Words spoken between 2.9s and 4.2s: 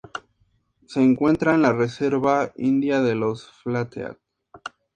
de los Flathead.